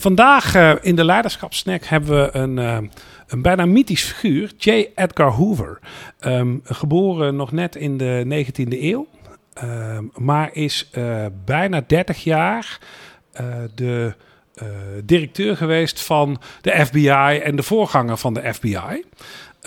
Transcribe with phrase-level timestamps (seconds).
[0.00, 2.78] vandaag uh, in de leiderschapssnack hebben we een, uh,
[3.26, 4.86] een bijna mythisch figuur, J.
[4.94, 5.78] Edgar Hoover.
[6.20, 9.06] Um, geboren nog net in de 19e eeuw,
[9.64, 12.78] um, maar is uh, bijna 30 jaar
[13.74, 14.14] de
[15.04, 19.04] directeur geweest van de FBI en de voorganger van de FBI.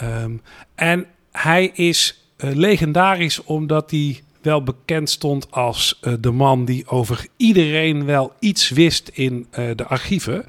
[0.04, 0.42] Um,
[0.76, 7.28] en hij is legendarisch omdat hij wel bekend stond als uh, de man die over
[7.38, 10.46] iedereen wel iets wist in uh, de archieven.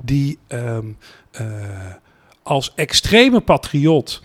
[0.00, 0.96] Die um,
[1.40, 1.46] uh,
[2.42, 4.22] als extreme patriot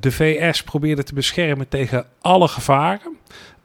[0.00, 3.16] de VS probeerde te beschermen tegen alle gevaren.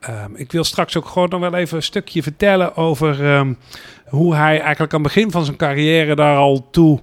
[0.10, 3.58] Um, ik wil straks ook gewoon nog wel even een stukje vertellen over um,
[4.06, 7.00] hoe hij eigenlijk aan het begin van zijn carrière daar al toe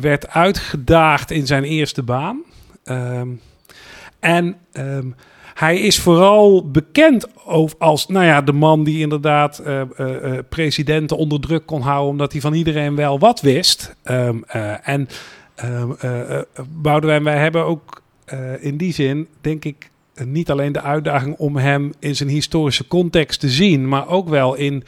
[0.00, 2.42] werd uitgedaagd in zijn eerste baan.
[4.20, 4.56] en
[5.54, 7.26] hij is vooral bekend
[7.78, 12.32] als nou ja, de man die inderdaad uh, uh, presidenten onder druk kon houden, omdat
[12.32, 13.94] hij van iedereen wel wat wist.
[14.04, 14.44] Um,
[14.82, 15.08] en
[15.64, 15.96] um,
[16.68, 18.02] Boudewijn, wij hebben ook
[18.60, 19.90] in die zin, denk ik,
[20.24, 24.54] niet alleen de uitdaging om hem in zijn historische context te zien, maar ook wel
[24.54, 24.84] in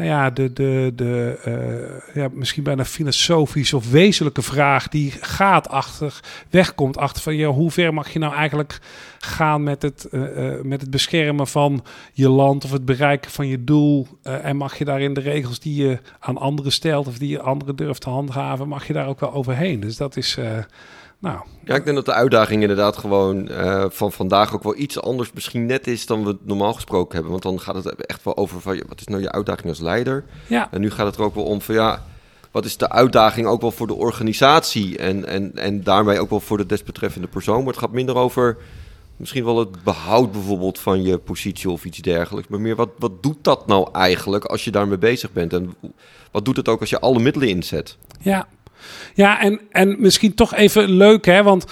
[0.00, 5.68] nou ja, de, de, de uh, ja, misschien bijna filosofisch of wezenlijke vraag die gaat
[5.68, 6.20] achter,
[6.50, 8.78] wegkomt achter van ja, hoe ver mag je nou eigenlijk
[9.18, 13.46] gaan met het, uh, uh, met het beschermen van je land of het bereiken van
[13.46, 14.06] je doel?
[14.22, 17.40] en mag je daar in de regels die je aan anderen stelt of die je
[17.40, 19.80] anderen durft te handhaven, mag je daar ook wel overheen?
[19.80, 20.38] Dus dat is.
[21.20, 25.00] Nou, ja, ik denk dat de uitdaging inderdaad gewoon uh, van vandaag ook wel iets
[25.00, 27.30] anders misschien net is dan we normaal gesproken hebben.
[27.30, 30.24] Want dan gaat het echt wel over van, wat is nou je uitdaging als leider?
[30.46, 30.68] Ja.
[30.70, 32.04] En nu gaat het er ook wel om van, ja,
[32.50, 34.98] wat is de uitdaging ook wel voor de organisatie?
[34.98, 37.58] En, en, en daarmee ook wel voor de desbetreffende persoon.
[37.58, 38.56] Maar het gaat minder over
[39.16, 42.48] misschien wel het behoud bijvoorbeeld van je positie of iets dergelijks.
[42.48, 45.52] Maar meer, wat, wat doet dat nou eigenlijk als je daarmee bezig bent?
[45.52, 45.74] En
[46.30, 47.96] wat doet het ook als je alle middelen inzet?
[48.20, 48.48] Ja,
[49.14, 51.42] ja, en, en misschien toch even leuk, hè?
[51.42, 51.64] Want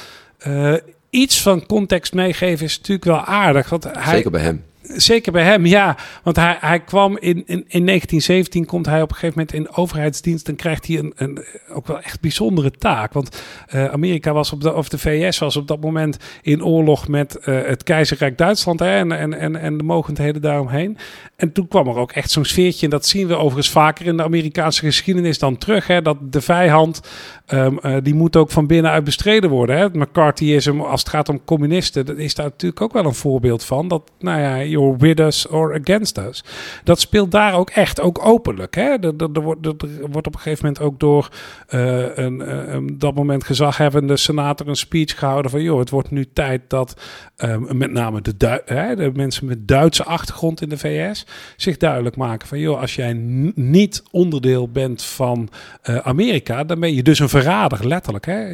[0.46, 0.74] uh,
[1.10, 3.68] iets van context meegeven is natuurlijk wel aardig.
[3.68, 4.64] Want hij, Zeker bij hem.
[4.96, 5.96] Zeker bij hem, ja.
[6.22, 9.76] Want hij, hij kwam in, in, in 1917, komt hij op een gegeven moment in
[9.76, 10.48] overheidsdienst.
[10.48, 13.12] en krijgt hij een, een ook wel echt bijzondere taak.
[13.12, 13.42] Want
[13.74, 17.38] uh, Amerika was op de, of de VS was op dat moment in oorlog met
[17.40, 20.96] uh, het keizerrijk Duitsland hè, en, en, en, en de mogendheden daaromheen.
[21.36, 22.84] En toen kwam er ook echt zo'n sfeertje.
[22.84, 25.86] En dat zien we overigens vaker in de Amerikaanse geschiedenis dan terug.
[25.86, 27.00] Hè, dat de vijand,
[27.48, 29.76] um, uh, die moet ook van binnenuit bestreden worden.
[29.76, 29.82] Hè.
[29.82, 33.64] Het McCarthyisme, als het gaat om communisten, dat is daar natuurlijk ook wel een voorbeeld
[33.64, 33.88] van.
[33.88, 36.44] Dat, nou ja, you're with us or against us.
[36.84, 38.74] Dat speelt daar ook echt, ook openlijk.
[38.74, 38.82] Hè.
[38.82, 39.76] Er, wordt, er
[40.10, 41.28] wordt op een gegeven moment ook door
[41.70, 45.62] uh, een, uh, um, dat moment gezaghebbende senator een speech gehouden van...
[45.62, 47.00] joh, het wordt nu tijd dat
[47.36, 52.16] um, met name de, hè, de mensen met Duitse achtergrond in de VS zich duidelijk
[52.16, 53.12] maken van joh, als jij
[53.54, 55.48] niet onderdeel bent van
[55.90, 58.26] uh, Amerika, dan ben je dus een verrader, letterlijk.
[58.26, 58.46] Hè?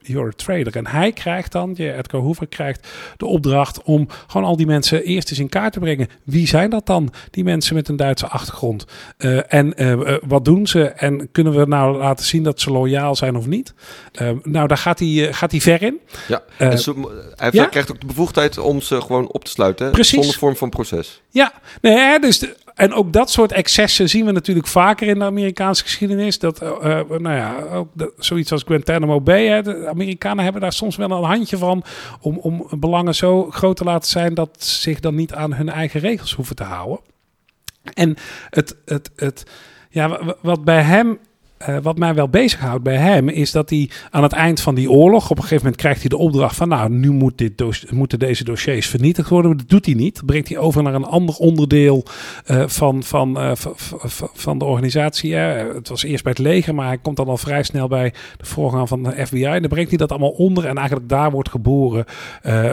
[0.00, 0.76] You're, trader.
[0.76, 5.04] En hij krijgt dan, je Edgar Hoover krijgt de opdracht om gewoon al die mensen
[5.04, 6.08] eerst eens in kaart te brengen.
[6.24, 8.84] Wie zijn dat dan, die mensen met een Duitse achtergrond?
[9.18, 10.84] Uh, en uh, wat doen ze?
[10.84, 13.74] En kunnen we nou laten zien dat ze loyaal zijn of niet?
[14.42, 16.00] nou, daar gaat hij, gaat hij ver in.
[16.28, 17.64] Ja, en zo, hij ja?
[17.64, 19.90] krijgt ook de bevoegdheid om ze gewoon op te sluiten.
[19.90, 20.14] Precies.
[20.14, 21.22] Zonder vorm van proces.
[21.30, 25.24] Ja, nee, dus de, en ook dat soort excessen zien we natuurlijk vaker in de
[25.24, 26.38] Amerikaanse geschiedenis.
[26.38, 26.70] Dat, uh,
[27.08, 29.46] nou ja, ook zoiets als Guantanamo Bay.
[29.46, 31.84] Hè, de Amerikanen hebben daar soms wel een handje van
[32.20, 35.68] om, om belangen zo groot te laten zijn dat ze zich dan niet aan hun
[35.68, 37.00] eigen regels hoeven te houden.
[37.94, 38.16] En
[38.50, 39.50] het, het, het,
[39.90, 41.18] ja, wat bij hem
[41.68, 44.90] uh, wat mij wel bezighoudt bij hem is dat hij aan het eind van die
[44.90, 48.18] oorlog, op een gegeven moment krijgt hij de opdracht van, nou, nu moet dit moeten
[48.18, 49.56] deze dossiers vernietigd worden.
[49.56, 50.14] Dat doet hij niet.
[50.14, 52.04] Dat brengt hij over naar een ander onderdeel
[52.50, 53.52] uh, van, van, uh,
[54.32, 55.34] van de organisatie.
[55.34, 58.44] het was eerst bij het leger, maar hij komt dan al vrij snel bij de
[58.46, 59.44] voorganger van de FBI.
[59.44, 62.04] En dan brengt hij dat allemaal onder en eigenlijk daar wordt geboren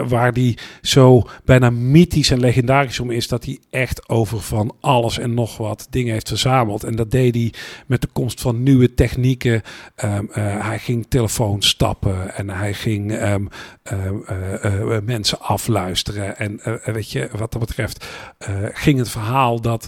[0.07, 5.19] waar hij zo bijna mythisch en legendarisch om is dat hij echt over van alles
[5.19, 6.83] en nog wat dingen heeft verzameld.
[6.83, 7.53] En dat deed hij
[7.85, 9.61] met de komst van nu nieuwe technieken.
[10.03, 10.35] Um, uh,
[10.67, 13.49] hij ging telefoon stappen en hij ging um,
[13.91, 14.11] uh,
[14.63, 16.37] uh, mensen afluisteren.
[16.37, 18.05] En weet je, wat dat betreft
[18.73, 19.87] ging het verhaal dat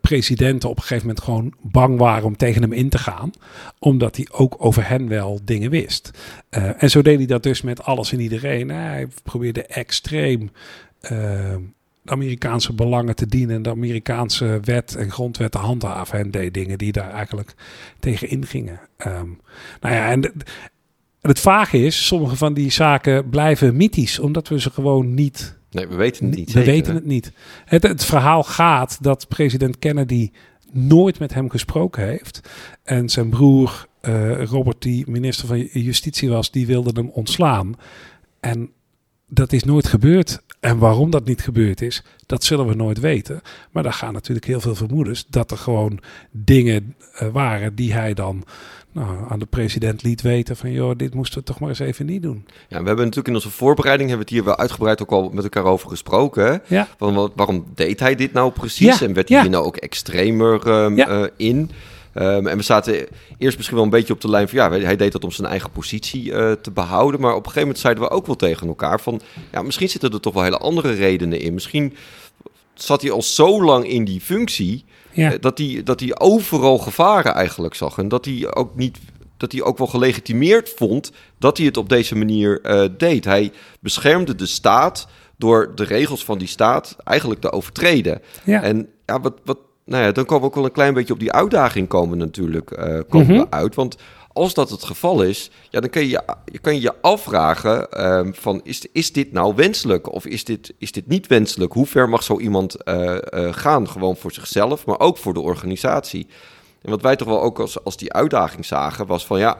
[0.00, 3.30] presidenten op een gegeven moment gewoon bang waren om tegen hem in te gaan.
[3.78, 6.10] Omdat hij ook over hen wel dingen wist.
[6.78, 8.68] En zo deed hij dat dus met alles en iedereen.
[8.68, 10.50] Hij probeerde extreem
[11.00, 11.60] ehm,
[12.04, 16.18] de Amerikaanse belangen te dienen en de Amerikaanse wet en grondwet te handhaven.
[16.18, 17.54] En deed dingen die daar eigenlijk
[17.98, 18.80] tegen ingingen.
[19.06, 19.40] Um,
[19.80, 20.32] nou ja, en de,
[21.20, 25.58] het vage is, sommige van die zaken blijven mythisch, omdat we ze gewoon niet.
[25.70, 26.52] Nee, we weten het niet.
[26.52, 27.32] We zeker, weten het niet.
[27.64, 30.30] Het, het verhaal gaat dat president Kennedy
[30.72, 32.40] nooit met hem gesproken heeft.
[32.82, 37.74] En zijn broer eh, Robert, die minister van Justitie was, die wilde hem ontslaan.
[38.40, 38.70] En
[39.34, 40.42] dat is nooit gebeurd.
[40.60, 43.40] En waarom dat niet gebeurd is, dat zullen we nooit weten.
[43.70, 45.98] Maar daar gaan natuurlijk heel veel vermoedens dat er gewoon
[46.30, 48.44] dingen eh, waren die hij dan
[48.92, 52.06] nou, aan de president liet weten van joh, dit moesten we toch maar eens even
[52.06, 52.44] niet doen.
[52.46, 55.30] Ja, we hebben natuurlijk in onze voorbereiding hebben we het hier wel uitgebreid ook al
[55.32, 56.62] met elkaar over gesproken.
[56.66, 56.88] Ja.
[56.98, 58.98] Van wat, waarom deed hij dit nou precies?
[58.98, 59.34] Ja, En werd ja.
[59.34, 61.08] hij hier nou ook extremer ehm, Ja.
[61.08, 61.70] eh, in?
[62.14, 62.94] Ehm, en we zaten
[63.38, 65.48] eerst misschien wel een beetje op de lijn van ja, hij deed dat om zijn
[65.48, 67.20] eigen positie eh, te behouden.
[67.20, 69.20] Maar op een gegeven moment zeiden we ook wel tegen elkaar van
[69.52, 71.54] ja, misschien zitten er toch wel hele andere redenen in.
[71.54, 71.96] Misschien
[72.74, 75.32] zat hij al zo lang in die functie Ja.
[75.32, 77.98] eh, dat, hij, dat hij overal gevaren eigenlijk zag.
[77.98, 78.98] En dat hij ook niet.
[79.36, 83.24] Dat hij ook wel gelegitimeerd vond dat hij het op deze manier eh, deed.
[83.24, 88.22] Hij beschermde de staat door de regels van die staat eigenlijk te overtreden.
[88.44, 88.62] Ja.
[88.62, 91.18] En ja, wat, wat, nou ja, dan komen we ook wel een klein beetje op
[91.18, 93.44] die uitdaging komen natuurlijk eh, komen we Mhm.
[93.50, 93.74] uit.
[93.74, 93.96] Want
[94.32, 98.32] als dat het geval is, ja, dan kun je je, kan je, je afvragen ehm,
[98.32, 101.72] van is, is dit nou wenselijk of is dit, is dit niet wenselijk?
[101.72, 103.88] Hoe ver mag zo iemand eh, eh, gaan?
[103.88, 106.26] Gewoon voor zichzelf, maar ook voor de organisatie.
[106.82, 109.58] En wat wij toch wel ook als, als die uitdaging zagen, was van ja,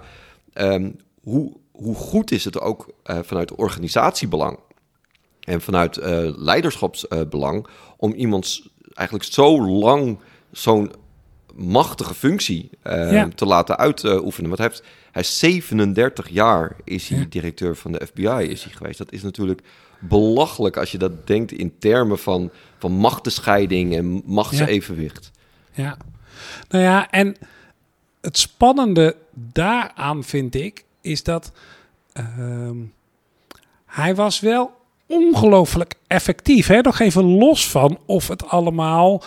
[0.53, 0.91] ehm,
[1.23, 4.59] hoe, hoe goed is het ook vanuit organisatiebelang
[5.41, 5.99] en vanuit
[6.37, 7.67] leiderschapsbelang
[7.97, 10.19] om iemand s- eigenlijk zo lang
[10.53, 10.93] zo'n
[11.55, 13.29] machtige functie eh, Ja.
[13.35, 14.49] te laten uitoefenen.
[14.51, 14.83] Want hij, heeft,
[15.13, 17.25] hij is 37 jaar is hij Ja.
[17.29, 18.99] directeur van de FBI is hij geweest.
[18.99, 19.61] Dat is natuurlijk
[19.99, 25.31] belachelijk als je dat denkt in termen van, van machtenscheiding en machtsevenwicht.
[25.73, 25.97] Ja.
[26.69, 27.37] Nou ja, en
[28.21, 31.53] het spannende daaraan vind ik, is dat
[32.13, 32.77] ehm,
[33.87, 34.73] hij was wel
[35.07, 36.67] ongelooflijk effectief.
[36.67, 36.81] Hè?
[36.81, 39.23] Nog even los van of het allemaal,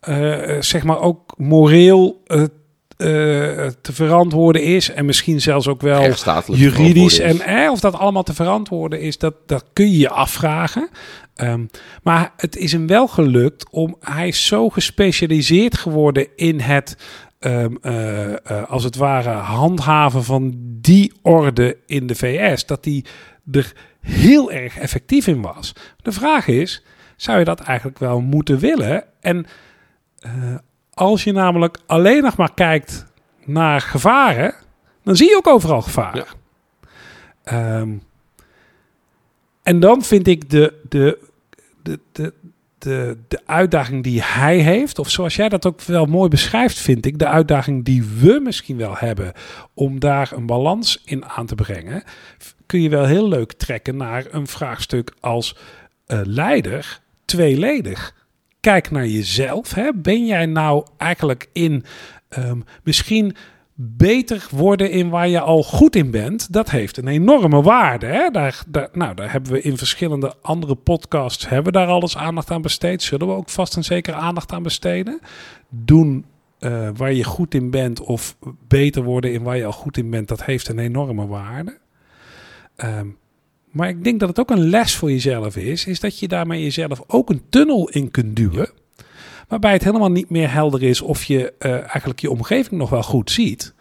[0.00, 2.48] eh, zeg maar, ook moreel eh, eh,
[3.80, 4.90] te verantwoorden is.
[4.90, 6.00] En misschien zelfs ook wel
[6.58, 7.18] juridisch.
[7.18, 10.88] En eh, of dat allemaal te verantwoorden is, dat, dat kun je je afvragen.
[11.34, 11.64] Ehm,
[12.02, 13.96] maar het is hem wel gelukt om.
[14.00, 16.96] Hij is zo gespecialiseerd geworden in het.
[17.38, 18.38] ehm, eh, eh,
[18.68, 22.66] als het ware handhaven van die orde in de VS.
[22.66, 23.04] Dat hij
[23.52, 23.72] er
[24.06, 25.72] heel erg effectief in was.
[26.02, 26.84] De vraag is:
[27.16, 29.04] zou je dat eigenlijk wel moeten willen?
[29.20, 29.46] En
[30.18, 30.54] eh,
[30.94, 33.06] als je namelijk alleen nog maar kijkt
[33.44, 34.54] naar gevaren,
[35.02, 36.24] dan zie je ook overal gevaren.
[36.24, 36.34] Ja.
[37.44, 37.96] Ehm,
[39.62, 41.18] en dan vind ik de, de,
[41.82, 42.32] de, de,
[42.86, 47.06] de, de uitdaging die hij heeft, of zoals jij dat ook wel mooi beschrijft, vind
[47.06, 49.32] ik, de uitdaging die we misschien wel hebben
[49.74, 52.02] om daar een balans in aan te brengen,
[52.66, 55.56] kun je wel heel leuk trekken naar een vraagstuk als
[56.06, 58.14] eh, leider tweeledig.
[58.60, 59.74] Kijk naar jezelf.
[59.74, 59.90] Hè?
[59.94, 61.84] Ben jij nou eigenlijk in
[62.28, 63.36] ehm, misschien
[63.78, 66.52] beter worden in waar je al goed in bent?
[66.52, 68.06] Dat heeft een enorme waarde.
[68.06, 68.30] Hè?
[68.30, 73.02] Daar, nou, daar hebben we in verschillende andere podcasts hebben daar alles aandacht aan besteed.
[73.02, 75.20] Zullen we ook vast en zeker aandacht aan besteden?
[75.68, 76.24] Doen
[76.58, 78.36] eh, waar je goed in bent of
[78.68, 81.78] beter worden in waar je al goed in bent, dat heeft een enorme waarde.
[82.76, 83.06] Ehm,
[83.70, 86.62] maar ik denk dat het ook een les voor jezelf is, is dat je daarmee
[86.62, 88.70] jezelf ook een tunnel in kunt duwen.
[89.48, 93.02] Waarbij het helemaal niet meer helder is of je eh, eigenlijk je omgeving nog wel
[93.02, 93.74] goed ziet.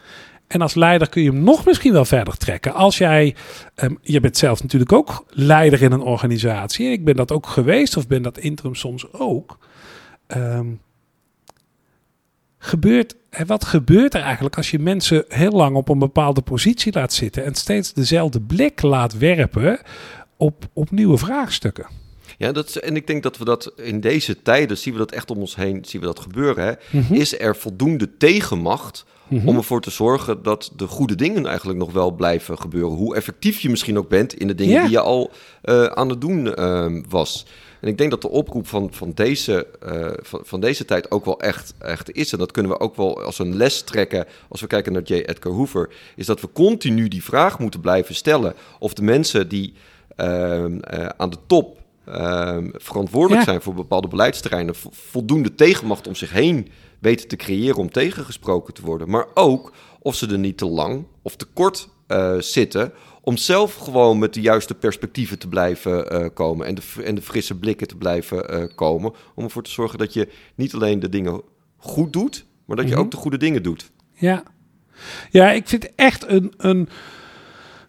[0.47, 2.73] En als leider kun je hem nog misschien wel verder trekken.
[2.73, 3.35] Als jij,
[3.75, 6.91] ehm, je bent zelf natuurlijk ook leider in een organisatie.
[6.91, 9.57] Ik ben dat ook geweest of ben dat interim soms ook.
[10.27, 10.67] Ehm,
[12.57, 17.13] gebeurt, wat gebeurt er eigenlijk als je mensen heel lang op een bepaalde positie laat
[17.13, 19.79] zitten en steeds dezelfde blik laat werpen
[20.37, 22.04] op, op nieuwe vraagstukken?
[22.37, 25.11] Ja, dat is, en ik denk dat we dat in deze tijden zien we dat
[25.11, 26.65] echt om ons heen, zien we dat gebeuren.
[26.65, 26.99] Hè?
[26.99, 27.13] Mhm.
[27.13, 29.47] Is er voldoende tegenmacht Mhm.
[29.47, 32.97] om ervoor te zorgen dat de goede dingen eigenlijk nog wel blijven gebeuren?
[32.97, 36.21] Hoe effectief je misschien ook bent in de dingen die je al eh, aan het
[36.21, 37.45] doen ehm, was.
[37.81, 41.25] En ik denk dat de oproep van, van, deze, eh, van, van deze tijd ook
[41.25, 42.31] wel echt, echt is.
[42.31, 45.13] En dat kunnen we ook wel als een les trekken als we kijken naar J.
[45.13, 45.89] Edgar Hoover.
[46.15, 48.53] Is dat we continu die vraag moeten blijven stellen.
[48.79, 49.73] Of de mensen die
[50.15, 53.49] ehm, eh, aan de top ehm, verantwoordelijk Ja.
[53.51, 56.67] zijn voor bepaalde beleidsterreinen, vo- voldoende tegenmacht om zich heen
[56.99, 59.09] weten te creëren om tegengesproken te worden.
[59.09, 63.75] Maar ook of ze er niet te lang of te kort eh, zitten om zelf
[63.75, 67.87] gewoon met de juiste perspectieven te blijven eh, komen en de, en de frisse blikken
[67.87, 69.13] te blijven eh, komen.
[69.35, 71.41] Om ervoor te zorgen dat je niet alleen de dingen
[71.77, 73.01] goed doet, maar dat je Mhm.
[73.01, 73.91] ook de goede dingen doet.
[74.13, 74.43] Ja.
[75.31, 76.89] ja, ik vind echt een, een,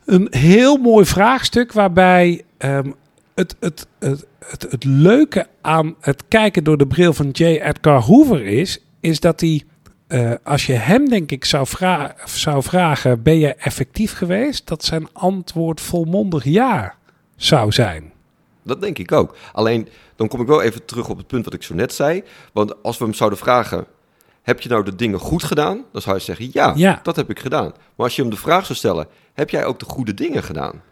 [0.05, 2.91] een heel mooi vraagstuk waarbij ehm,
[3.37, 7.45] het, het, het, het, het leuke aan het kijken door de bril van J.
[7.45, 9.63] Edgar Hoover is, is dat hij,
[10.07, 14.67] eh, als je hem denk ik zou, vra zou vragen, ben je effectief geweest?
[14.67, 16.95] Dat zijn antwoord volmondig ja
[17.37, 18.13] zou zijn.
[18.63, 19.37] Dat denk ik ook.
[19.53, 22.23] Alleen, dan kom ik wel even terug op het punt wat ik zo net zei.
[22.53, 23.87] Want als we hem zouden vragen,
[24.43, 25.85] heb je nou de dingen goed gedaan?
[25.93, 27.01] Dan zou hij zeggen, ja, Ja.
[27.03, 27.65] dat heb ik gedaan.
[27.65, 30.83] Maar als je hem de vraag zou stellen, heb jij ook de goede dingen gedaan?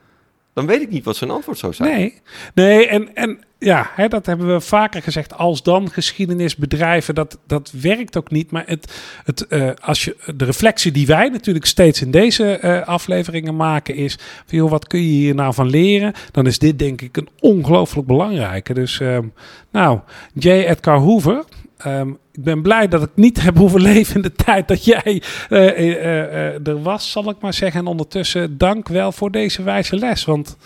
[0.55, 1.91] Dan weet ik niet wat zijn antwoord zou zijn.
[1.91, 2.21] Nee,
[2.55, 5.35] nee en, en ja, hè, dat hebben we vaker gezegd.
[5.35, 8.51] Als dan geschiedenisbedrijven, dat, dat werkt ook niet.
[8.51, 8.93] Maar het,
[9.25, 13.95] het, eh, als je, de reflectie die wij natuurlijk steeds in deze eh, afleveringen maken
[13.95, 14.19] is...
[14.47, 16.13] Van, wat kun je hier nou van leren?
[16.31, 18.75] Dan is dit denk ik een ongelooflijk belangrijke.
[18.75, 19.27] Dus ehm,
[19.71, 19.99] nou,
[20.35, 20.49] J.
[20.49, 21.45] Edgar Hoover...
[21.85, 25.23] ehm, ik ben blij dat ik niet heb hoeven leven in de tijd dat jij
[25.49, 27.81] eh, eh, eh, er was, zal ik maar zeggen.
[27.81, 30.25] En ondertussen dank wel voor deze wijze les.
[30.25, 30.57] Want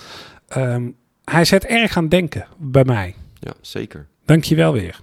[0.48, 0.90] ehm,
[1.24, 3.14] hij zet erg aan denken bij mij.
[3.34, 4.06] Ja, zeker.
[4.24, 5.00] Dank je wel weer.